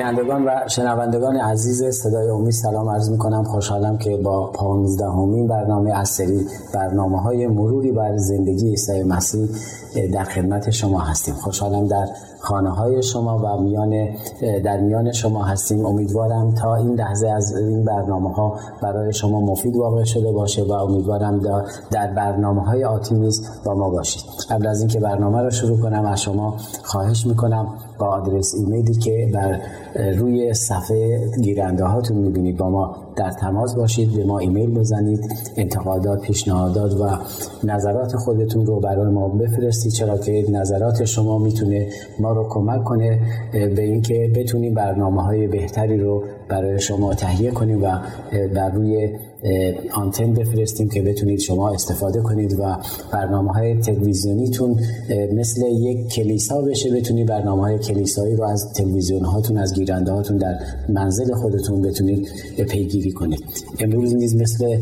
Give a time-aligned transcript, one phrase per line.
[0.00, 5.98] بینندگان و شنوندگان عزیز صدای امید سلام عرض می کنم خوشحالم که با پانزدهمین برنامه
[5.98, 9.48] از سری برنامه های مروری بر زندگی عیسی مسیح
[10.12, 11.34] در خدمت شما هستیم.
[11.34, 12.06] خوشحالم در
[12.40, 14.08] خانه های شما و میان
[14.64, 15.86] در میان شما هستیم.
[15.86, 20.72] امیدوارم تا این لحظه از این برنامه ها برای شما مفید واقع شده باشه و
[20.72, 21.40] امیدوارم
[21.90, 24.22] در برنامه های آتی نیز با ما باشید.
[24.50, 29.30] قبل از اینکه برنامه رو شروع کنم از شما خواهش می‌کنم با آدرس ایمیلی که
[29.34, 29.60] بر
[29.94, 33.09] روی صفحه گیرنده هاتون می‌بینید با ما.
[33.16, 35.20] در تماس باشید به ما ایمیل بزنید
[35.56, 37.18] انتقادات پیشنهادات و
[37.64, 39.92] نظرات خودتون رو برای ما بفرستید.
[39.92, 41.88] چرا که نظرات شما می‌تونه
[42.20, 43.20] ما رو کمک کنه
[43.52, 47.98] به اینکه بتونیم برنامه های بهتری رو برای شما تهیه کنیم و
[48.54, 49.08] بر روی
[49.94, 52.76] آنتن بفرستیم که بتونید شما استفاده کنید و
[53.12, 54.76] برنامه های تلویزیونیتون
[55.34, 56.90] مثل یک کلیسا بشه.
[56.90, 60.54] بتونید برنامه های کلیسایی رو از تلویزیون هاتون از گیرنده هاتون در
[60.88, 62.28] منزل خودتون بتونید
[62.68, 63.44] پیگیری کنید
[63.78, 64.78] امروز نیز مثل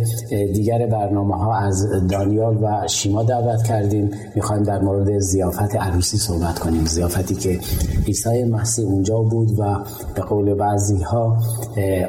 [0.55, 4.11] دیگر برنامه ها از دانیال و شیما دعوت کردیم.
[4.35, 6.85] می‌خوایم در مورد زیافت عروسی صحبت کنیم.
[6.85, 7.61] زیافتی که
[8.07, 9.77] عیسی مسیح اونجا بود و
[10.15, 11.37] به قول بعضی ها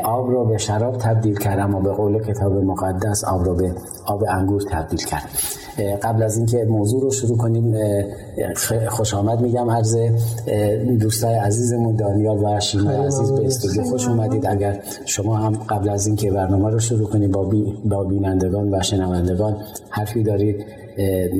[0.03, 3.73] آب را به شراب تبدیل کرد اما به قول کتاب مقدس آب را به
[4.05, 5.29] آب انگور تبدیل کرد.
[6.03, 7.75] قبل از اینکه موضوع رو شروع کنیم
[8.87, 9.97] خوش آمد میگم عرض
[10.99, 14.45] دوستای عزیزمون دانیال و شیما عزیز به استودیو خوش اومدید.
[14.45, 18.81] اگر شما هم قبل از اینکه برنامه رو شروع کنید با, بی با بینندگان و
[18.81, 19.57] شنوندگان
[19.89, 20.65] حرفی دارید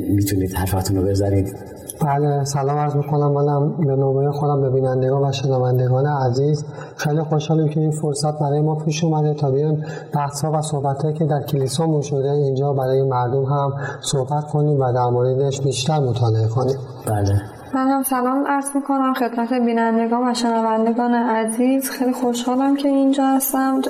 [0.09, 1.55] می‌تونید حرفاتون رو بزنید.
[2.01, 3.31] بله سلام عرض می‌کنم.
[3.31, 6.65] منم به نوبه خودم به بینندگان و شنوندگان عزیز.
[6.95, 11.25] خیلی خوشحالیم که این فرصت برای ما پیش اومده تا بیایم بحث و صحبت که
[11.25, 16.77] در کلیسا شده اینجا برای مردم هم صحبت کنیم و در موردش بیشتر مطالعه کنیم.
[17.05, 17.41] بله.
[17.73, 21.89] من هم سلام عرض می‌کنم خدمت بینندگان و شنوندگان عزیز.
[21.89, 23.81] خیلی خوشحالم که اینجا هستم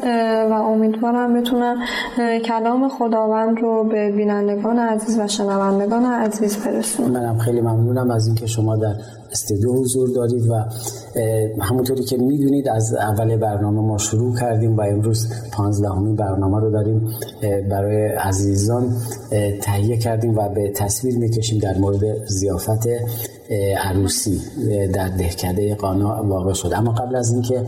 [0.52, 1.78] و امیدوارم بتونم
[2.46, 7.12] کلام خداوند رو به بینندگان عزیز و شنوندگان عزیز برسونم.
[7.12, 8.94] منم خیلی ممنونم از اینکه شما در
[9.32, 10.54] استودیو حضور دارید و
[11.62, 17.10] همونطوری که می‌دونید از اول برنامه ما شروع کردیم و امروز پانزدهمین برنامه رو داریم
[17.70, 18.96] برای عزیزان
[19.62, 22.88] تهیه کردیم و به تصویر می‌کشیم در مورد زیافت
[23.78, 24.40] عروسی
[24.94, 26.72] در دهکده قانا واقع شد.
[26.74, 27.64] اما قبل از اینکه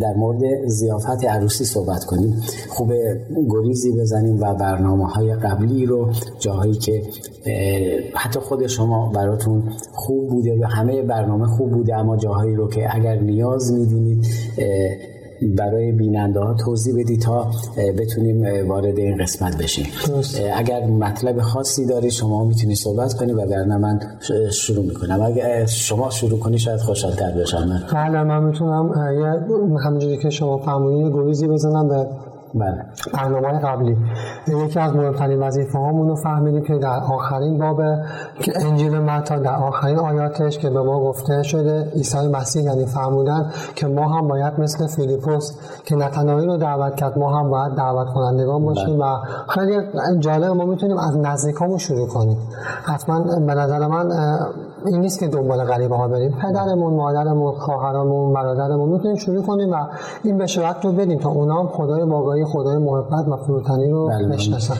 [0.00, 2.92] در مورد زیافت عروسی صحبت کنیم خوب
[3.50, 7.02] گریزی بزنیم و برنامه های قبلی رو جاهایی که
[8.14, 9.62] حتی خود شما براتون
[9.92, 14.26] خوب بوده و همه برنامه خوب بوده اما جاهایی رو که اگر نیاز می‌دونید
[15.56, 17.50] برای بیننده ها توضیح بدید تا
[17.98, 19.86] بتونیم وارد این قسمت بشیم.
[20.56, 24.00] اگر مطلب خاصی داری شما می‌تونی صحبت کنی و من
[24.52, 25.22] شروع می‌کنم.
[25.22, 27.68] اگر شما شروع کنی شاید خوشحالتر بشم.
[27.68, 28.92] من بله من می‌تونم
[29.84, 32.06] همونجوری که شما فهمونی گویزی بزنم به
[32.54, 32.84] بله.
[33.14, 33.96] برنامه قبلی.
[34.48, 37.80] یکی از مهمترین وظیفه هامون رو فهمیدیم که در آخرین باب
[38.54, 43.86] انجیل متا در آخرین آیاتش که به ما گفته شده عیسی مسیح یعنی فرمودن که
[43.86, 45.52] ما هم باید مثل فیلیپوس
[45.84, 49.04] که نتنایی رو دعوت کرد ما هم باید دعوت کنندگان باشیم و
[49.48, 49.76] خیلی
[50.18, 52.38] جالب ما می‌تونیم از نزدیکامون شروع کنیم.
[52.84, 54.10] حتما به نظر من
[54.86, 56.30] این نیست که دنبال غریبه ها بریم.
[56.30, 59.76] پدرمون مادرمون خواهرمون برادرمون می‌تونیم شروع کنیم و
[60.24, 64.28] این بشارت رو بدیم تا اونا هم خدای واقعی خدای محبت و فروتنی رو بله
[64.28, 64.74] بشناسن.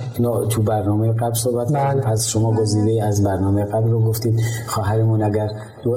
[0.50, 2.00] تو برنامه قبل صحبت بله.
[2.00, 4.41] پس شما گزینه از برنامه قبل رو گفتید.
[4.66, 5.48] خواهرمون اگر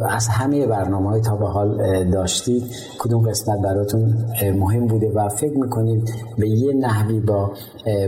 [0.09, 1.77] از همه برنامه های تا به حال
[2.11, 2.63] داشتید
[2.99, 4.13] کدوم قسمت براتون
[4.59, 7.51] مهم بوده و فکر می‌کنید به یه نحوی با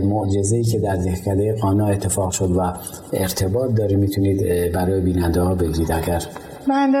[0.04, 2.72] معجزه‌ای که در دهکده قانا اتفاق شد و
[3.12, 6.22] ارتباط داره می‌تونید برای بیننده ها بگید اگر؟
[6.66, 6.94] من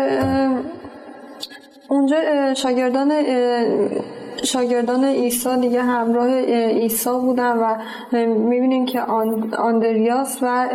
[1.88, 2.16] اونجا
[2.54, 3.12] شاگردان
[4.42, 7.74] شاگردان عیسی دیگه همراه عیسی بودن و
[8.26, 9.00] می‌بینیم که
[9.58, 10.68] آندریاس و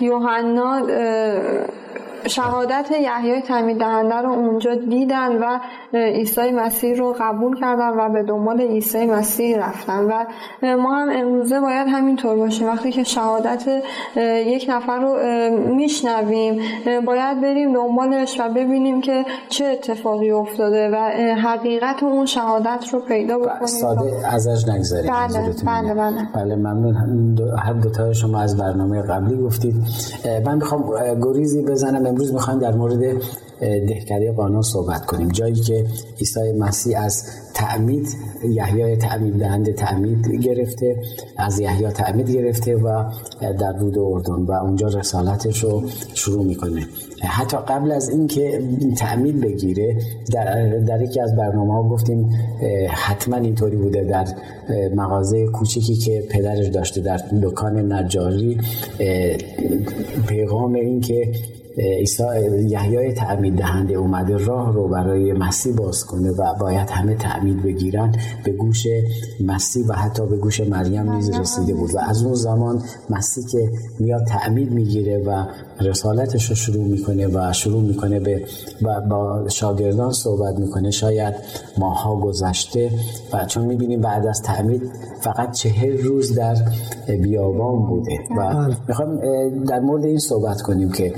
[0.00, 0.80] یوحنا
[2.26, 5.58] شهادت یحیای تعمید دهنده رو اونجا دیدن و
[5.94, 10.04] عیسی مسیح رو قبول کردن و به دنبال عیسی مسیح رفتن.
[10.04, 10.24] و
[10.76, 12.66] ما هم امروزه باید همینطور باشیم.
[12.68, 13.64] وقتی که شهادت
[14.46, 15.16] یک نفر رو
[15.74, 16.60] میشنویم
[17.06, 20.96] باید بریم دنبالش و ببینیم که چه اتفاقی افتاده و
[21.34, 23.66] حقیقت اون شهادت رو پیدا بکنیم.
[23.66, 26.28] ساده ازش نگذاریم بله بله بله.
[26.34, 26.96] بله ممنون.
[27.58, 29.74] هر دو تا شما از برنامه قبلی گفتید.
[30.46, 30.84] من می‌خوام
[31.22, 33.22] گریزی بزنم امروز می‌خوایم در مورد
[33.60, 35.28] دهکده قانا صحبت کنیم.
[35.28, 35.84] جایی که
[36.18, 37.24] عیسی مسیح از
[37.54, 38.08] تعمید
[38.48, 40.96] یحیای تعمید دهنده تعمید گرفته
[41.36, 43.04] از یحیی تعمید گرفته و
[43.40, 45.82] در رود اردن و اونجا رسالتش رو
[46.14, 46.86] شروع می‌کنه.
[47.22, 48.62] حتی قبل از اینکه
[48.96, 49.96] تعمید بگیره
[50.32, 52.30] در, در یکی از برنامه ها گفتیم
[52.90, 54.26] حتما اینطوری بوده در
[54.94, 58.58] مغازه کوچیکی که پدرش داشته در دکان نجاری
[60.28, 61.32] پیغام این که
[61.78, 62.22] عیسی
[62.68, 68.14] یحیای تعمید دهنده اومده راه رو برای مسیح باز کنه و باید همه تعمید بگیرن
[68.44, 68.86] به گوش
[69.40, 71.94] مسیح و حتی به گوش مریم نیز رسیده بود.
[71.94, 75.44] و از اون زمان مسیح که میاد تعمید می‌گیره و
[75.80, 78.44] رسالتش رو شروع می‌کنه و شروع می‌کنه به
[78.82, 80.90] و با شاگردان صحبت می‌کنه.
[80.90, 81.34] شاید
[81.78, 82.90] ماها گذشته
[83.32, 84.82] و چون می‌بینیم بعد از تعمید
[85.20, 86.56] فقط چهل روز در
[87.22, 88.18] بیابان بوده.
[88.38, 88.76] و بله.
[88.88, 89.20] می‌خوام
[89.64, 91.12] در مورد این صحبت کنیم که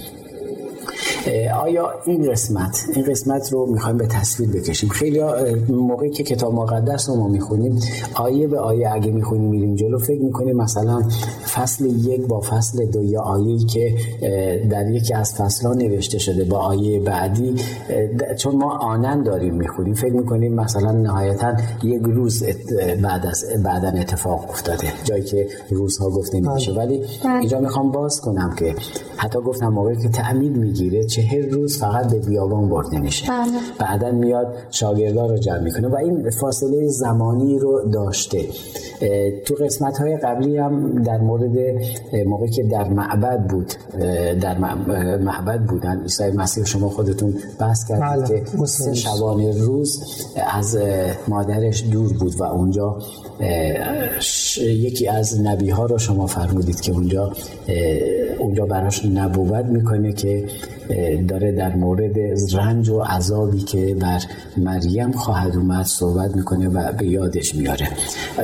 [1.62, 5.20] آیا این قسمت این قسمت رو می‌خوایم به تصویر بکشیم خیلی
[5.68, 7.80] موقعی که کتاب مقدس رو ما می‌خونیم
[8.14, 11.02] آیه به آیه اگه می‌خونیم میریم جلو فکر می‌کنیم مثلا
[11.54, 13.94] فصل یک با فصل دو یا آیه که
[14.70, 17.54] در یکی از فصلها نوشته شده با آیه بعدی
[18.38, 22.44] چون ما آنن داریم می‌خونیم فکر می‌کنیم مثلا نهایتا یک روز
[23.02, 26.80] بعد از بعدا اتفاق افتاده جایی که روزها گفته میشه بله.
[26.80, 27.38] ولی بله.
[27.38, 28.74] اینجا می‌خوام باز کنم که
[29.16, 33.50] حتی گفتم موقعی که تعمید می‌گیره چهل روز فقط به بیابان برده میشه بله.
[33.78, 38.44] بعدا میاد شاگردان رو جمع می‌کنه و این فاصله زمانی رو داشته
[39.46, 41.56] تو قسمت های قبلی هم در مورد
[42.26, 43.72] موقعی که در معبد بود
[44.40, 44.58] در
[45.18, 48.44] معبد بودن عیسی مسیح شما خودتون بحث کردید بله.
[48.58, 50.04] که سه شبانه روز
[50.54, 50.78] از
[51.28, 52.98] مادرش دور بود و اونجا
[54.60, 57.32] یکی از نبی ها رو شما فرمودید که اونجا
[58.38, 60.44] اونجا براش نبوت می‌کنه که
[61.28, 62.18] داره در مورد
[62.52, 64.20] رنج و عذابی که بر
[64.56, 67.88] مریم خواهد اومد صحبت می‌کنه و به یادش میاره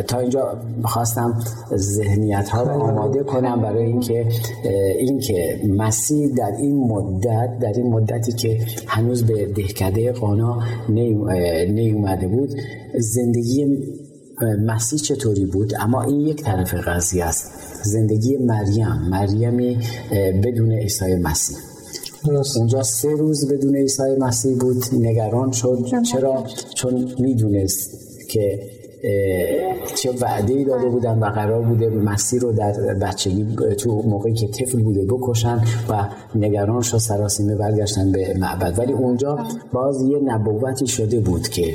[0.09, 1.39] تا اینجا خواستم
[1.77, 4.27] ذهنیت ها رو آماده کنم برای اینکه
[4.99, 10.63] اینکه مسیح در این مدت در این مدتی که هنوز به دهکده قانا
[11.69, 12.51] نیومده بود
[12.99, 13.67] زندگی
[14.67, 17.51] مسیح چطوری بود؟ اما این یک طرف قضیه است.
[17.83, 19.79] زندگی مریم مریمی
[20.45, 21.57] بدون عیسی مسیح.
[22.57, 25.85] اونجا سه روز بدون عیسی مسیح بود نگران شد.
[26.13, 26.45] چرا؟
[26.75, 27.91] چون می‌دونست
[28.29, 28.61] که
[29.95, 33.47] چه وعده ای داده بودن و قرار بوده مسیر رو در بچگی
[33.79, 39.39] تو موقعی که طفل بوده بکشن و نگران شد سراسیمه برگشتن به معبد ولی اونجا
[39.73, 41.75] باز یه نبوتی شده بود که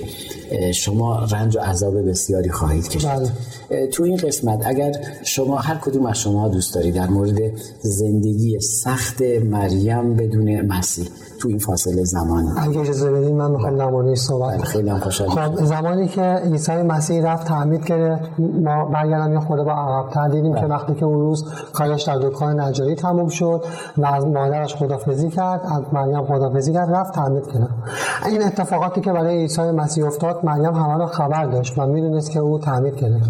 [0.74, 3.88] شما رنج و عذاب بسیاری خواهید کشید بله.
[3.88, 4.92] تو این قسمت اگر
[5.24, 7.40] شما هر کدوم از شما دوست داری در مورد
[7.82, 11.08] زندگی سخت مریم بدون مسیح
[11.42, 14.92] تو این فاصله زمانی اگه اجازه بدین من می‌خوام در موردش صحبت بله، خیلی
[15.30, 20.56] خب زمانی که عیسی مسیح رفت تعمید گرفت ما برگردم یه خورده با عقب دیدیم
[20.56, 20.70] که بله.
[20.70, 23.64] وقتی که اون روز کارش در دکان نجاری تموم شد
[23.98, 27.74] و از مادرش خدافزی کرد از مریم خدافزی کرد رفت تعمید گرفت
[28.26, 32.40] این اتفاقاتی که برای عیسی مسیح افتاد مریم همه رو خبر داشت و می‌دونست که
[32.40, 33.30] او تعمید گرفت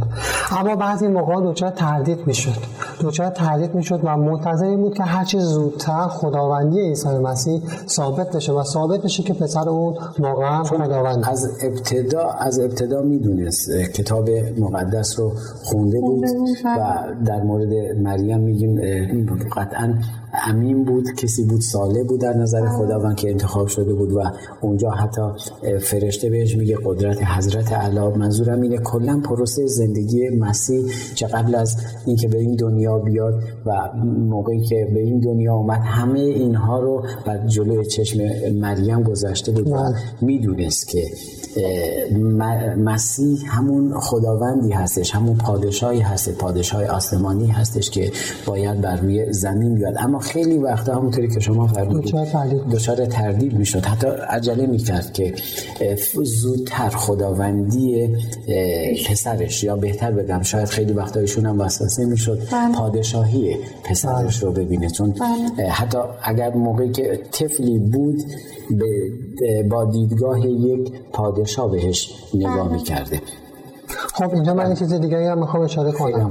[0.59, 2.81] اما بعضی موقع دچار تردید می‌شد.
[3.01, 7.61] دچار تردید می‌شد و منتظر بود که هرچی زودتر خداوندی عیسی مسیح
[8.01, 13.71] ثابت بشه و ثابت بشه که پسر اون واقعا خداوند از ابتدا از ابتدا می‌دونست
[13.95, 15.31] کتاب مقدس رو
[15.63, 16.25] خونده بود
[16.65, 18.81] و در مورد مریم میگیم
[19.57, 19.93] قطعا
[20.33, 22.67] امین بود کسی بود ساله بود در نظر.
[22.67, 24.23] خداوند که انتخاب شده بود و
[24.61, 25.21] اونجا حتی
[25.79, 30.85] فرشته بهش میگه قدرت حضرت علا منظورم اینه کلا پروسه زندگی مسیح
[31.15, 33.71] چه قبل از اینکه به این دنیا بیاد و
[34.05, 38.19] موقعی که به این دنیا اومد همه اینها رو بعد جلوی چشم
[38.53, 39.77] مریم گذشته بود و.
[40.21, 41.03] می‌دونست که
[42.77, 48.11] مسیح همون خداوندی هستش همون پادشاهی هست پادشاه آسمانی هستش که
[48.45, 52.15] باید بر روی زمین بیاد اما خیلی وقتا همونطوری که شما فرمودید
[52.71, 55.33] دچار تردید می‌شد حتی عجله می‌کرد که
[56.23, 58.15] زودتر خداوندی
[59.09, 62.75] پسرش یا بهتر بگم شاید خیلی وقتا ایشون هم وسوسه می‌شد بله.
[62.75, 65.69] پادشاهی پسرش رو ببینه چون بله.
[65.69, 68.23] حتی اگر موقعی که طفلی بود
[69.69, 72.73] با دیدگاه یک پادشاه بهش نگاه بله.
[72.73, 73.21] می‌کرده
[74.13, 76.29] خب اینجا من این چیز دیگه هم می‌خوام اشاره کنم.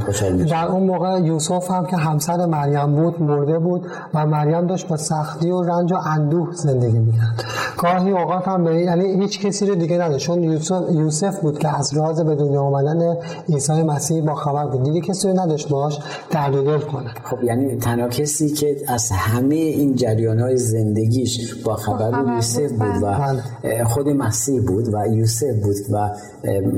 [0.50, 4.96] در اون موقع یوسف هم که همسر مریم بود مرده بود و مریم داشت با
[4.96, 7.44] سختی و رنج و اندوه زندگی می‌کرد.
[7.78, 10.26] گاهی اوقات هم به یعنی هیچ کسی رو دیگه نداشت.
[10.26, 13.16] چون یوسف, یوسف بود که از راز به دنیا آمدن
[13.48, 14.82] عیسی مسیح با خبر بود.
[14.82, 15.98] دیگه کسی رو نداشت باش
[16.30, 17.10] درد دل کنه.
[17.24, 22.72] خب یعنی تنها کسی که از همه این جریان های زندگیش با خبر بود یوسف
[22.72, 23.18] بود و
[23.62, 23.84] بله.
[23.84, 26.10] خود مسیح بود و یوسف بود و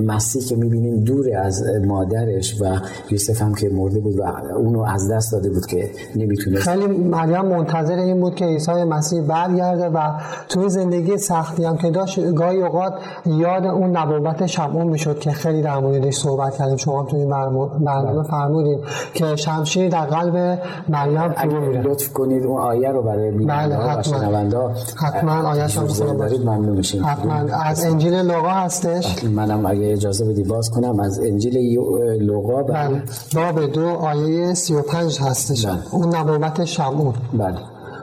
[0.06, 2.64] مسیح که می‌بینیم دور از مادرش و
[3.10, 4.22] یوسف هم که مرده بود و
[4.56, 6.62] اونو از دست داده بود که نمی‌تونست.
[6.62, 10.10] خیلی مریم منتظر این بود که عیسی مسیح برگرده و
[10.48, 12.92] توی زندگی سختی هم که داشت گاهی اوقات
[13.26, 16.76] یاد اون نبوت شمعون می‌شد که خیلی در موردش صحبت کردیم.
[16.76, 18.80] شما توی برنامه فرمودیم
[19.14, 20.58] که شمشیر در قلب
[20.88, 21.82] مریم فرو میره.
[21.82, 24.72] لطف کنید اون آیه رو برای بله حتما.
[24.96, 27.04] حتما آیه شما دارید ممنون میشیم.
[27.04, 27.32] حتما.
[27.64, 29.24] از انجیل لوقا هستش.
[29.24, 31.78] منم اگه اجازه بدی باز کنم از انجیل
[32.20, 33.02] لوقا بله.
[33.34, 35.66] باب دو آیه 35 هستش.
[35.66, 35.78] بله.
[35.90, 37.14] اون نبوت شمعون.
[37.32, 37.58] بله.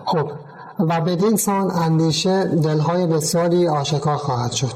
[0.05, 0.31] خب
[0.79, 4.73] و بدین سان اندیشه دلهای بسیاری آشکار خواهد شد.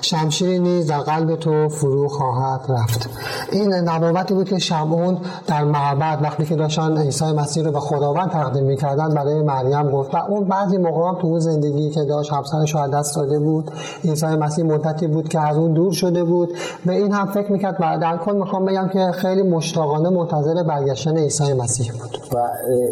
[0.00, 3.08] شمشیری نیز در قلب تو فرو خواهد رفت.
[3.52, 8.30] این نبوتی بود که شمعون در معبد وقتی که داشتن عیسی مسیح رو به خداوند
[8.30, 12.74] تقدیم می‌کردن برای مریم گفت و اون بعضی موقع تو اون زندگی که داشت همسرش
[12.74, 13.70] رو دست داده بود
[14.04, 16.54] عیسی مسیح مدتی بود که از اون دور شده بود.
[16.86, 21.16] به این هم فکر می‌کرد و در کل می‌خوام بگم که خیلی مشتاقانه منتظر برگشتن
[21.16, 22.18] عیسی مسیح بود.
[22.32, 22.38] و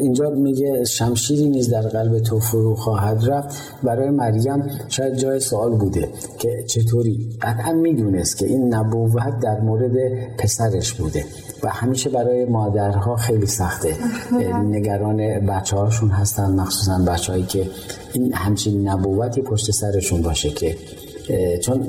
[0.00, 3.56] اینجا میگه شمشیری نیز در قلب تو فرو خواهد رفت.
[3.82, 6.08] برای مریم شاید جای سوال بوده
[6.38, 9.92] که چطوری؟ قطعا می‌دونست که این نبوت در مورد
[10.38, 11.24] پسرش بوده
[11.62, 13.96] و همیشه برای مادرها خیلی سخته.
[14.64, 17.70] نگران بچه هاشون هستن مخصوصا بچه هایی که
[18.12, 20.76] این همچین نبوتی پشت سرشون باشه که
[21.62, 21.86] چون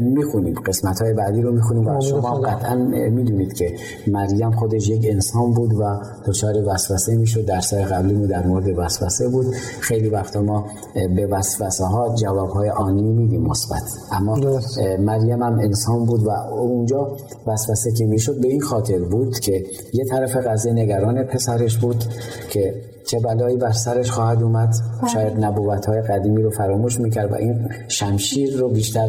[0.00, 2.74] می‌خونیم قسمت های بعدی رو می‌خونیم و شما قطعا
[3.10, 3.74] می‌دونید که
[4.06, 9.28] مریم خودش یک انسان بود و دچار وسوسه می‌شد درس قبلی مو در مورد وسوسه
[9.28, 9.46] بود.
[9.80, 10.66] خیلی وقتا ما
[11.16, 13.82] به وسوسه ها جواب های آنی میدیم مثبت.
[14.12, 14.60] اما
[14.98, 20.04] مریم هم انسان بود و اونجا وسوسه که می‌شد به این خاطر بود که یه
[20.04, 22.04] طرف قضیه نگران پسرش بود
[22.50, 22.74] که
[23.08, 25.10] چه بلایی بر سرش خواهد اومد بله.
[25.10, 29.08] شاید نبوت های قدیمی رو فراموش می‌کرد و این شمشیر رو بیشتر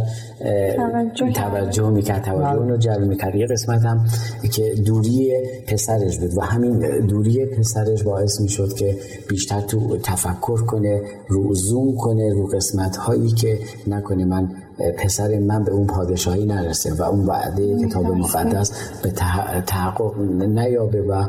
[0.75, 2.69] توجه, توجه می‌کرد توجه بله.
[2.69, 4.05] رو جلب می‌کرد یه قسمت هم
[4.51, 5.33] که دوری
[5.67, 8.97] پسرش بود و همین دوری پسرش باعث می‌شد که
[9.29, 14.49] بیشتر تو تفکر کنه رو زوم کنه رو قسمت هایی که نکنه من
[14.97, 18.71] پسر من به اون پادشاهی نرسه و اون وعده کتاب مقدس
[19.03, 19.11] به
[19.67, 21.23] تحقق نیابه و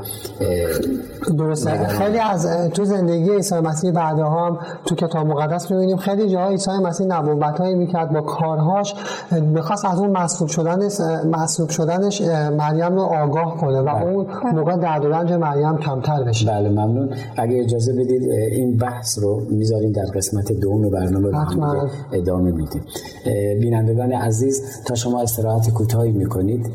[1.39, 1.87] درسته.
[1.87, 6.71] خیلی از تو زندگی عیسی مسیح بعدها هم تو کتاب مقدس می‌بینیم خیلی جاهای عیسی
[6.71, 8.95] مسیح نبوت هایی می‌کرد با کارهاش.
[9.33, 12.23] می‌خواست از اون مصلوب شدنش مصلوب شدنش
[12.59, 14.03] مریم رو آگاه کنه و بله.
[14.03, 16.47] اون موقع درد و رنج مریم کمتر بشه.
[16.47, 17.11] بله ممنون.
[17.37, 21.31] اگه اجازه بدید این بحث رو می‌ذاریم در قسمت دوم برنامه
[22.13, 22.85] ادامه میدیم.
[23.61, 26.67] بینندگان عزیز تا شما استراحت کوتاهی می‌کنید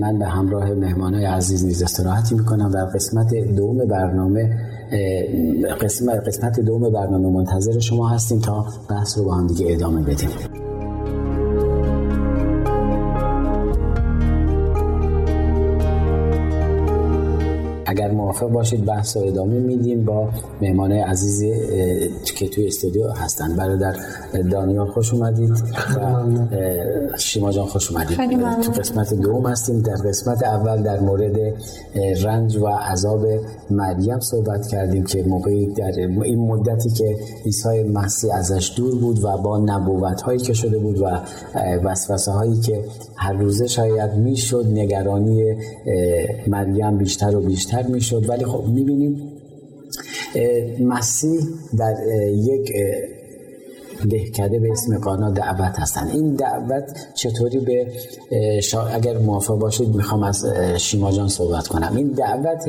[0.00, 4.58] من به همراه مهمانای عزیز نیز استراحتی می‌کنم در قسمت دوم برنامه
[5.80, 10.61] قسمت, قسمت دوم برنامه منتظر شما هستیم تا بحث رو با هم دیگه ادامه بدیم.
[18.02, 20.28] اگر موافق باشید بحث رو ادامه میدیم با
[20.62, 21.52] مهمان عزیزی
[22.36, 23.56] که توی استودیو هستن.
[23.56, 23.96] برادر
[24.50, 25.50] دانیال خوش اومدید.
[25.96, 28.18] و شیما جان خوش اومدید.
[28.62, 29.80] تو قسمت دوم هستیم.
[29.80, 31.36] در قسمت اول در مورد
[32.24, 33.26] رنج و عذاب
[33.70, 35.92] مریم صحبت کردیم که موقعی در
[36.24, 41.00] این مدتی که عیسی مسیح ازش دور بود و با نبوت هایی که شده بود
[41.00, 41.06] و
[41.84, 42.84] وسوسه هایی که
[43.22, 45.56] هر روزه شاید می‌شد نگرانی
[46.46, 48.28] مریم بیشتر و بیشتر می‌شد.
[48.28, 49.32] ولی خب می‌بینیم
[50.80, 51.40] مسیح
[51.78, 51.94] در
[52.34, 52.72] یک
[54.10, 56.08] دهکده به اسم قانا دعوت هستن.
[56.08, 57.86] این دعوت چطوری به
[58.92, 60.44] اگر موافق باشید می‌خوام از
[60.76, 61.96] شیما جان صحبت کنم.
[61.96, 62.64] این دعوت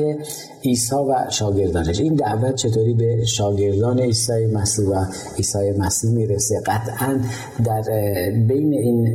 [0.64, 2.00] عیسی و شاگردانش.
[2.00, 5.04] این دعوت چطوری به شاگردان عیسی مسیح و
[5.36, 7.20] عیسی مسیح می‌رسه؟ قطعا
[7.64, 7.82] در
[8.48, 9.08] بین این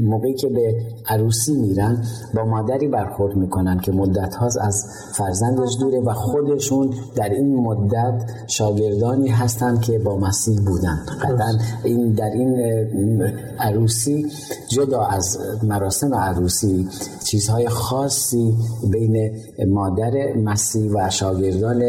[0.00, 0.74] موقعی که به
[1.08, 4.84] عروسی میرن با مادری برخورد می‌کنن که مدت هاست از
[5.14, 10.98] فرزندش دوره و خودشون در این مدت شاگردانی هستند که با مسیح بودن.
[11.22, 13.22] قطعا این در این
[13.58, 14.26] عروسی
[14.68, 16.88] جدا از مراسم عروسی
[17.24, 18.54] چیزهای خاصی
[18.92, 19.30] بین
[19.68, 20.12] مادر
[20.44, 21.82] مسیح و شاگردان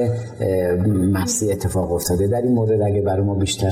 [1.14, 2.28] مسیح اتفاق افتاده.
[2.28, 3.72] در این مورد اگه برای ما بیشتر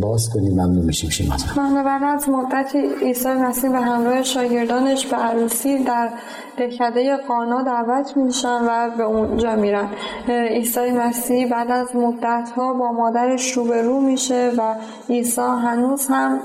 [0.00, 1.10] باز کنیم ممنون میشیم.
[1.10, 2.72] شما بعد از مدت
[3.02, 6.08] عیسی مسیح به همراه شاگردان شوهرانش به عروسی در
[6.56, 9.88] دهکده قانا دعوت میشن و به اونجا میرن.
[10.28, 14.74] عیسی مسیح بعد از مدت ها با مادرش روبرو میشه و
[15.08, 16.40] عیسی هنوز هم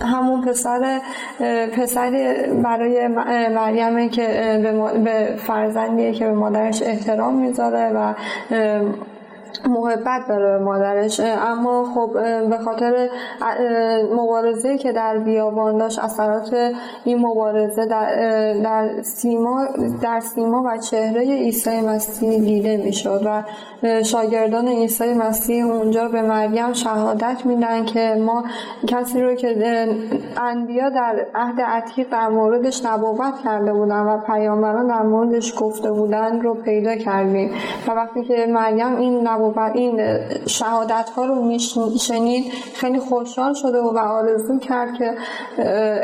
[0.00, 1.00] همون پسر
[1.76, 2.10] پسر
[2.62, 3.08] برای
[3.48, 4.26] مریمه که
[5.04, 8.14] به فرزندیه که به مادرش احترام می‌ذاره و
[9.68, 12.12] محبت به مادرش اما خب
[12.48, 13.08] به خاطر
[14.12, 16.72] مبارزه که در بیابان داشت اثرات
[17.04, 18.14] این مبارزه در,
[18.64, 19.66] در سیما
[20.02, 23.42] در سیما و چهره عیسی مسیح دیده می‌شد و
[24.02, 28.44] شاگردان عیسی مسیح اونجا به مریم شهادت میدن که ما
[28.86, 29.88] کسی رو که
[30.36, 36.40] انبیا در عهد عتیق در موردش نبوت کرده بودن و پیامبران در موردش گفته بودن
[36.40, 37.50] رو پیدا کردیم.
[37.88, 40.00] و وقتی که مریم این نبوت این
[40.46, 41.34] شهادت ها رو
[41.92, 45.14] میشنید خیلی خوشحال شده و آرزو کرد که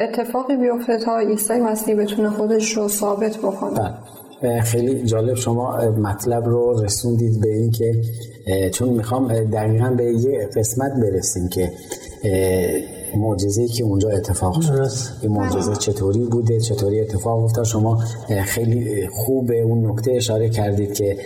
[0.01, 3.95] اتفاقی بیفته تا عیسی مسیح بتونه خودش رو ثابت بکنه
[4.43, 4.61] بله.
[4.61, 7.95] خیلی جالب شما مطلب رو رسوندید به این که
[8.73, 11.71] چون می‌خوام دقیقا به یه قسمت برسیم که
[13.19, 14.91] معجزه که اونجا اتفاق شد
[15.23, 18.03] این معجزه چطوری بوده؟ چطوری اتفاق افتاد؟ شما
[18.45, 21.17] خیلی خوب به اون نکته اشاره کردید که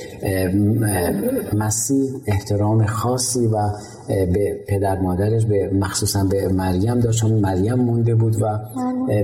[1.53, 3.71] مسیح احترام خاصی و
[4.09, 8.59] به پدر مادرش به مخصوصا به مریم داشت چون مریم مونده بود و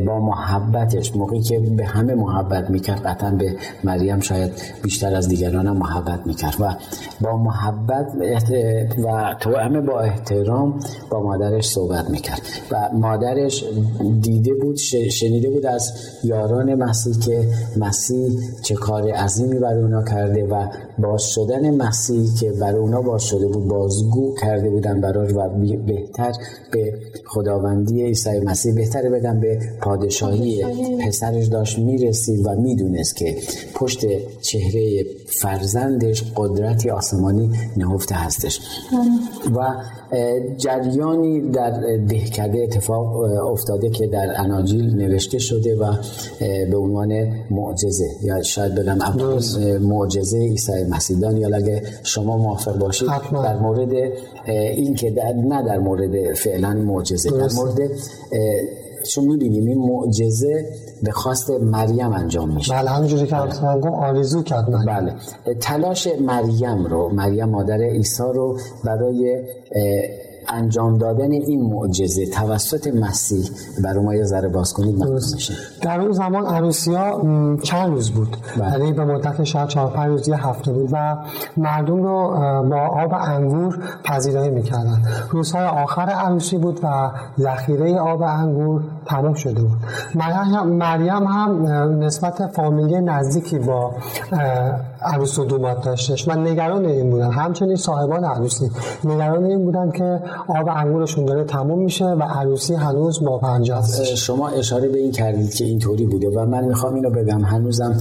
[0.06, 5.66] با محبتش موقعی که به همه محبت می‌کرد قطعا به مریم شاید بیشتر از دیگران
[5.66, 6.74] هم محبت می‌کرد و
[7.20, 8.06] با محبت
[9.04, 13.64] و تو همه با احترام با مادرش صحبت می‌کرد و مادرش
[14.20, 14.76] دیده بود
[15.10, 15.92] شنیده بود از
[16.24, 20.66] یاران مسیح که مسیح چه کار عظیمی برای اونا کرده و
[20.98, 25.48] باز شدن مسیح که برای اونا باز شده بود بازگو کرده بودن براش و
[25.86, 26.32] بهتر
[26.72, 26.94] به
[27.26, 30.64] خداوندی عیسی مسیح بهتر بدن به پادشاهی
[31.06, 33.36] پسرش داشت می‌رسید و می‌دونست که
[33.74, 34.00] پشت
[34.40, 35.04] چهره
[35.40, 38.60] فرزندش قدرتی آسمانی نهفته هستش.
[39.56, 39.60] و
[40.56, 41.70] جریانی در
[42.08, 43.16] دهکده اتفاق
[43.52, 45.92] افتاده که در اناجیل نوشته شده و
[46.70, 47.12] به عنوان
[47.50, 48.08] معجزه.
[48.22, 48.98] یا شاید بگم
[49.80, 51.18] معجزه عیسی مسیح.
[51.18, 54.12] یا اگه شما موافق باشید در مورد
[54.46, 57.90] این که در نه در مورد فعلا معجزه در مورد
[59.04, 60.68] چون می‌بینیم این معجزه
[61.04, 62.74] به خواست مریم انجام میشه.
[62.74, 63.80] بله همینجوری که بله.
[63.80, 65.14] گفت آرزو کرد بله.
[65.60, 69.44] تلاش مریم رو مریم مادر عیسی رو برای
[70.48, 73.50] انجام دادن این معجزه توسط مسیح
[73.84, 77.22] برای ما یه ذره باز کنید میشه در اون زمان عروسی ها
[77.62, 78.70] چند روز بود؟ بله.
[78.70, 81.16] یعنی به مدت شاید چهار پنج روز یه هفته بود و
[81.56, 82.28] مردم رو
[82.70, 85.02] با آب انگور پذیرایی می‌کردن.
[85.30, 89.78] روزهای آخر عروسی بود و ذخیره آب انگور تمام شده بود.
[90.66, 91.66] مریم هم
[92.04, 93.94] نسبت فامیلی نزدیکی با
[95.02, 96.28] عروس و دومات داشتش.
[96.28, 98.70] من نگران این بودن همچنین صاحبان عروسی
[99.04, 104.48] نگران این بودن که آب انگورشون داره تموم میشه و عروسی هنوز با پنجاست شما
[104.48, 107.44] اشاره به این کردید که اینطوری بوده و من می‌خوام اینو بگم.
[107.44, 107.96] هنوزم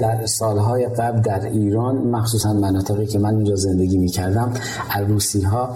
[0.00, 4.52] در سالهای قبل در ایران مخصوصا مناطقی که من اونجا زندگی می‌کردم
[4.90, 5.68] عروسی ها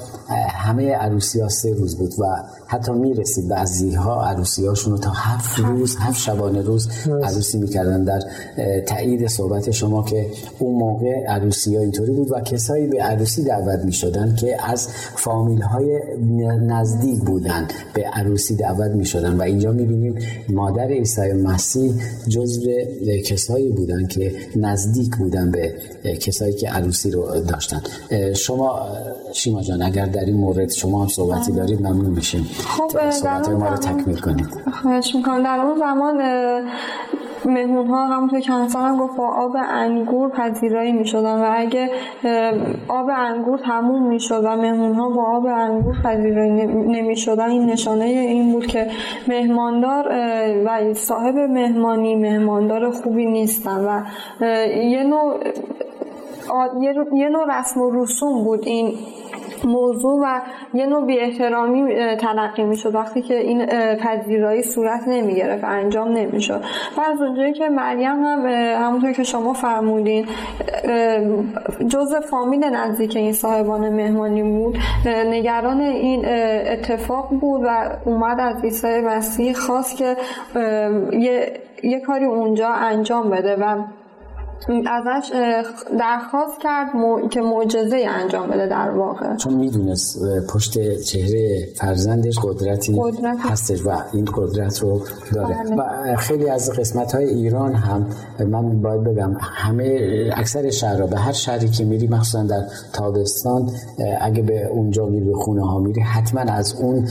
[0.49, 2.25] همه عروسی ها سه روز بود و
[2.66, 6.88] حتی می‌رسید بعضی ها عروسی هاشون رو تا هفت روز هفت شبانه روز
[7.23, 8.21] عروسی می‌کردن در
[8.87, 10.27] تایید صحبت شما که
[10.59, 15.62] اون موقع عروسی ها اینطوری بود و کسایی به عروسی دعوت می‌شدن که از فامیل
[15.62, 16.01] های
[16.66, 19.37] نزدیک بودن به عروسی دعوت می‌شدن.
[19.37, 20.18] و اینجا می‌بینیم
[20.49, 21.95] مادر عیسی مسیح
[22.29, 22.71] جزو
[23.27, 25.75] کسایی بودن که نزدیک بودن به
[26.16, 27.83] کسایی که عروسی رو داشتن.
[28.35, 28.88] شما
[29.33, 32.42] شیما جان اگر در این مورد شما هم صحبتی دارید ممنون میشیم.
[32.42, 34.48] خب صحبت ما رو تکمیل کنید.
[34.82, 35.42] خواهش می‌کنم.
[35.42, 36.22] در اون زمان
[37.44, 41.90] مهمون ها همونطور که هم گفت با آب انگور پذیرایی می شدن و اگه
[42.88, 47.64] آب انگور تموم می شد و مهمون ها با آب انگور پذیرایی نمی شدن این
[47.70, 48.87] نشانه این بود که
[49.28, 50.08] مهماندار
[50.64, 54.02] و صاحب مهمانی مهماندار خوبی نیستن و
[54.90, 55.40] یه نوع
[57.12, 58.94] یه نوع رسم و رسوم بود این
[59.64, 60.40] موضوع و
[60.75, 66.62] یه نوع بی احترامی تلقی می‌شد وقتی که این پذیرایی صورت نمی گرفت انجام نمی‌شد.
[66.98, 68.46] و از اونجایی که مریم هم
[68.87, 70.27] همونطور که شما فرمودین
[71.88, 74.79] جز فامیل نزدیک این صاحبان مهمانی بود.
[75.07, 76.25] نگران این
[76.72, 80.16] اتفاق بود و اومد از عیسی مسیح خواست که
[81.12, 83.83] یه،, یه کاری اونجا انجام بده و
[84.68, 85.33] ازش
[85.98, 86.88] درخواست کرد
[87.31, 90.18] که معجزه انجام بده در واقع چون می‌دونست
[90.55, 93.37] پشت چهره فرزندش قدرتی قدرت.
[93.40, 95.03] هستش و این قدرت رو
[95.35, 96.12] داره بله.
[96.12, 98.07] و خیلی از قسمت های ایران هم
[98.46, 103.70] من باید بگم همه اکثر شهرها به هر شهری که میری مخصوصا در تابستان
[104.20, 107.09] اگه به اونجا میری به خونه ها میری حتما از اون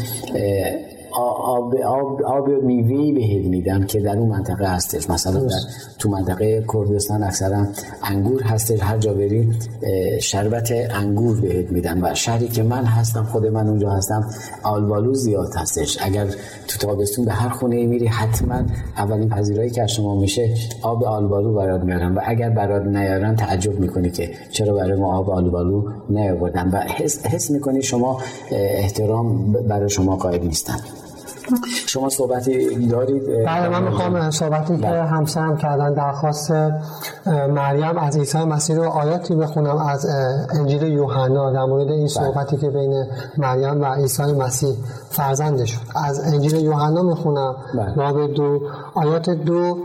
[1.14, 5.10] آب, آب, آب میوهی بهت میدن که در اون منطقه هستش.
[5.10, 5.56] مثلا در
[6.00, 7.66] تو منطقه کردستان اکثرا
[8.04, 8.80] انگور هستش.
[8.82, 9.50] هر جا بری
[10.22, 14.30] شربت انگور بهت میدن و شهری که من هستم خود من اونجا هستم
[14.64, 15.98] آلبالو زیاد هستش.
[16.02, 16.26] اگر
[16.68, 18.62] تو تابستون به هر خونه میری حتما
[18.98, 20.50] اولین پذیرایی که شما میشه
[20.82, 25.30] آب آلبالو برات میارن و اگر برات نیارن تعجب می‌کنی که چرا برای ما آب
[25.30, 26.70] آلبالو نیاوردن.
[26.72, 28.22] و حس, حس می‌کنی شما
[28.52, 30.78] احترام برای شما قائل نیستن.
[31.88, 35.04] شما صحبتی دارید بله من می‌خوام صحبتی که بله.
[35.04, 36.52] همسرم کردن درخواست
[37.50, 40.08] مریم از عیسی مسیح رو آیاتی بخونم از
[40.54, 42.08] انجیل یوحنا در مورد این بله.
[42.08, 43.06] صحبتی که بین
[43.38, 44.76] مریم و عیسی مسیح
[45.10, 47.94] فرزندش از انجیل یوحنا می‌خونم بله.
[47.96, 48.62] باب دو
[48.96, 49.78] آیات دو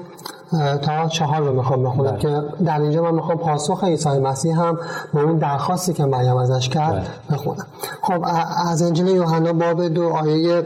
[0.82, 4.78] تا چهار رو می‌خوام بخونم که در اینجا من می‌خوام پاسخ عیسی مسیح هم
[5.14, 7.66] به اون درخواستی که مریم ازش کرد بخونم
[8.02, 8.24] خب
[8.66, 10.62] از انجیل یوحنا باب دو آیه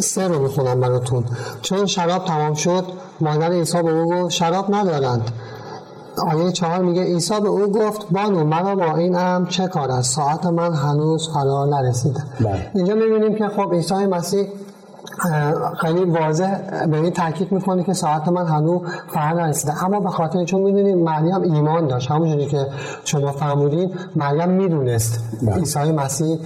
[0.00, 1.24] سه رو می‌خونم براتون.
[1.62, 2.84] چون شراب تمام شد
[3.20, 5.30] مادر عیسی به او گفت شراب ندارند.
[6.32, 10.14] آیه چهار میگه عیسی به او گفت بانو مرا با این ام چه کار است؟
[10.16, 12.22] ساعت من هنوز فرا نرسیده.
[12.40, 12.70] بله.
[12.74, 14.48] اینجا می‌بینیم که خب عیسی مسیح
[15.80, 20.44] خیلی واضح به این تاکید می‌کنه که ساعت من هنوز فرا نرسیده اما به خاطر
[20.44, 22.66] چون می‌دونیم مریم ایمان داشت همونجوری که
[23.04, 25.56] شما فرمودین مریم می‌دونست بله.
[25.56, 26.38] عیسی مسیح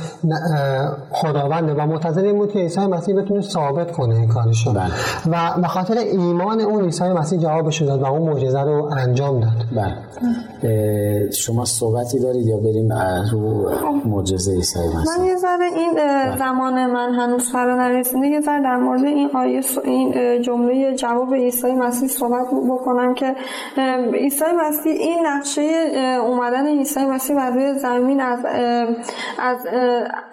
[1.11, 4.91] خداونده و منتظر این بود که عیسی مسیح بتونه ثابت کنه این کارشو بله.
[5.31, 9.67] و به خاطر ایمان اون عیسی مسیح جوابش داد و اون معجزه رو انجام داد
[9.77, 11.31] بله.
[11.31, 12.93] شما صحبتی دارید یا بریم
[13.33, 13.71] رو
[14.05, 16.39] معجزه عیسی مسیح من یه ذره این بله.
[16.39, 21.73] زمان من هنوز فرا نرسیده یه ذره در مورد این آیه این جمله جواب عیسی
[21.73, 23.37] مسیح صحبت بکنم که
[24.15, 25.63] عیسی مسیح این نقشه
[26.23, 28.45] اومدن عیسی مسیح بر روی زمین از
[29.39, 29.67] از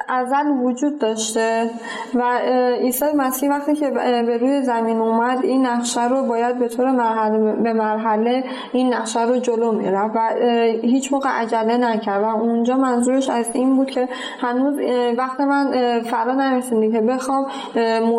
[0.07, 1.69] ازل وجود داشته
[2.15, 2.39] و
[2.81, 3.89] عیسی مسیح وقتی که
[4.25, 9.25] به روی زمین اومد این نقشه رو باید به طور مرحله به مرحله این نقشه
[9.25, 10.29] رو جلو میره و
[10.81, 14.79] هیچ موقع عجله نکرد و اونجا منظورش از این بود که هنوز
[15.17, 17.45] وقت من فرا نرسیده که بخوام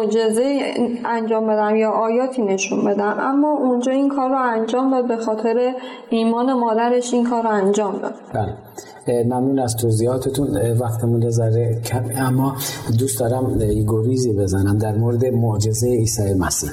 [0.01, 3.17] معجزه انجام بدم یا آیاتی نشون بدم.
[3.21, 5.75] اما اونجا این کار رو انجام داد به خاطر
[6.11, 8.15] ایمان مادرش این کار رو انجام داد.
[8.35, 8.55] بله.
[9.25, 10.49] ممنون از توضیحاتتون.
[10.81, 12.57] وقتمون ذره کم اما
[12.99, 13.59] دوست دارم
[13.89, 16.71] گریزی بزنم در مورد معجزه عیسی مسیح.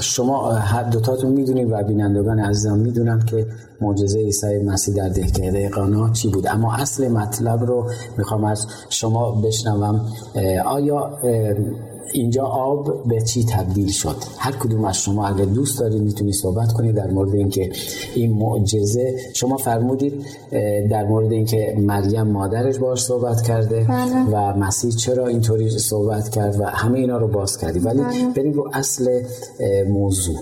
[0.00, 3.46] شما هر دوتاتون می‌دونید و بینندگان عزیزم می‌دونم که
[3.80, 6.46] معجزه عیسی مسیح در دهکده قانا چی بود.
[6.46, 10.00] اما اصل مطلب رو می‌خوام از شما بشنوم.
[10.66, 11.18] آیا
[12.12, 16.72] اینجا آب به چی تبدیل شد هر کدوم از شما اگر دوست دارید می‌تونید صحبت
[16.72, 17.70] کنید در مورد اینکه
[18.14, 20.26] این معجزه شما فرمودید
[20.90, 24.24] در مورد اینکه مریم مادرش باش صحبت کرده بله.
[24.32, 28.32] و مسیح چرا اینطوری صحبت کرد و همه اینا رو باز کردید ولی بله.
[28.36, 29.22] بریم رو اصل
[29.88, 30.36] موضوع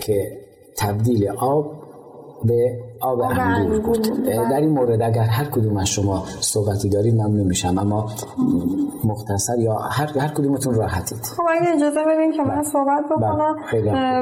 [0.00, 0.38] که
[0.76, 1.72] تبدیل آب
[2.44, 7.46] به آب انگور بود در این مورد اگر هر کدوم از شما صحبتی دارید ممنون
[7.46, 7.78] میشم.
[7.78, 8.06] اما
[9.04, 11.18] مختصر یا هر هر کدومتون راحتید.
[11.36, 13.56] خب اگه اجازه بدین که من صحبت بله، بکنم.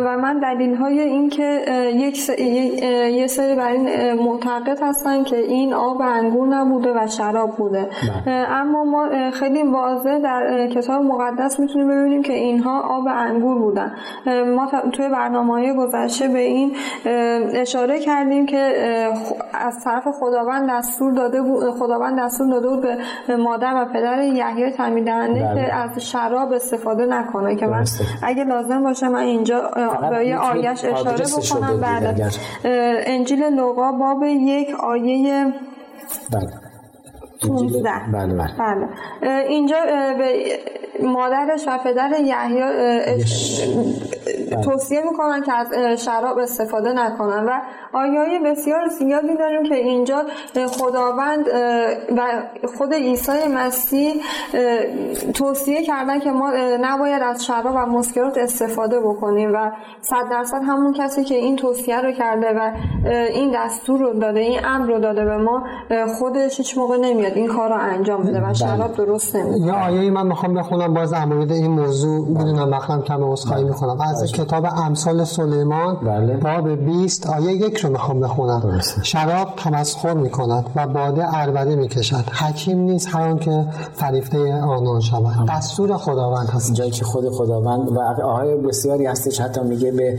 [0.06, 1.60] و من دلیل های این که
[1.94, 2.28] یک س...
[2.28, 7.88] یه سری بر این معتقد هستن که این آب انگور نبوده و شراب بوده.
[8.26, 8.34] بله.
[8.34, 13.92] اما ما خیلی واضح در کتاب مقدس می‌تونیم ببینیم که اینها آب انگور بودن.
[14.56, 16.72] ما توی برنامه های گذشته به این
[17.54, 18.65] اشاره کردیم که
[19.54, 22.86] از طرف خداوند دستور داده بود خداوند دستور داده بود
[23.26, 25.66] به مادر و پدر یحیی تعمید دهنده بله.
[25.66, 27.56] که از شراب استفاده نکنه.
[27.56, 27.84] که من
[28.22, 29.70] اگه لازم باشه من اینجا
[30.10, 31.80] به یه آیش اشاره بکنم.
[31.80, 32.20] بعد
[33.06, 35.52] انجیل لوقا باب یک آیه
[36.32, 36.65] بله.
[37.42, 38.50] 15 بله بله.
[38.58, 39.48] بله.
[39.48, 39.76] اینجا
[40.18, 40.58] به
[41.02, 42.62] مادرش و پدر یحیی
[44.64, 45.72] توصیه می‌کنن که از
[46.04, 47.60] شراب استفاده نکنن و
[47.92, 50.24] آیای بسیار زیادی داریم که اینجا
[50.68, 51.48] خداوند
[52.16, 52.42] و
[52.78, 54.22] خود عیسی مسیح
[55.34, 60.92] توصیه کردن که ما نباید از شراب و مسکرات استفاده بکنیم و صد درصد همون
[60.92, 62.72] کسی که این توصیه رو کرده و
[63.34, 65.64] این دستور رو داده این امر رو داده به ما
[66.18, 68.52] خودش هیچ موقع نمیاد نمیاد این کار رو انجام بده و بله.
[68.52, 72.70] شراب درست نمیاد یه آیه ای من می‌خوام بخونم باز در مورد این موضوع می‌دونم
[72.70, 74.00] وقتم کم عذرخواهی می‌کنم.
[74.00, 76.36] از کتاب امثال سلیمان بله.
[76.36, 78.60] باب 20 آیه یک رو می‌خوام بخونم.
[78.60, 79.04] درسته.
[79.04, 82.24] شراب تمسخر می‌کند و باده عربده می‌کشد.
[82.42, 85.48] حکیم نیست هر که فریفته آنان شود.
[85.48, 86.74] دستور خداوند هست.
[86.74, 90.18] جایی که خود خداوند و آهای بسیاری هستش حتی میگه به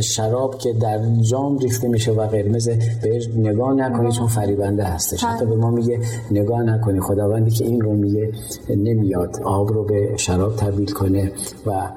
[0.00, 2.68] شراب که در جام ریخته میشه و قرمز
[3.02, 5.24] بهش نگاه نکنی چون فریبنده هستش.
[5.24, 6.00] حتی به ما میگه
[6.40, 7.00] نگاه نکنی.
[7.00, 8.32] خداوندی که این رو میگه
[8.68, 9.42] نمیاد.
[9.44, 11.32] آب رو به شراب تبدیل کنه
[11.66, 11.88] و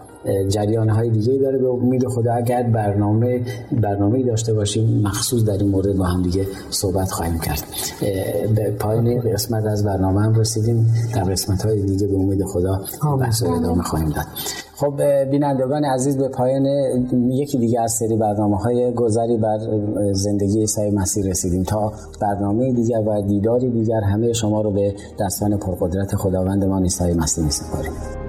[0.49, 3.41] جریان های دیگه داره به امید خدا اگر برنامه
[3.81, 7.63] برنامه داشته باشیم مخصوص در این مورد با هم دیگه صحبت خواهیم کرد.
[8.55, 10.93] به پایان قسمت از برنامه هم رسیدیم.
[11.15, 12.81] در قسمت های دیگه به امید خدا
[13.19, 14.25] بحث ادامه خواهیم داد.
[14.75, 16.65] خب بینندگان عزیز به پایان
[17.31, 19.59] یکی دیگه از سری برنامه های گذری بر
[20.11, 21.63] زندگی عیسی مسیح رسیدیم.
[21.63, 27.43] تا برنامه دیگر و دیداری دیگر همه شما رو به دستان پرقدرت خداوندمان عیسی مسیح
[27.43, 28.22] میسپاریم